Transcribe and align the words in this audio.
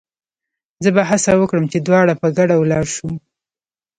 زه 0.83 0.89
به 0.95 1.01
هڅه 1.09 1.31
وکړم 1.37 1.65
چې 1.71 1.77
دواړه 1.87 2.13
په 2.21 2.27
ګډه 2.37 2.55
ولاړ 2.57 2.85
شو. 2.95 3.09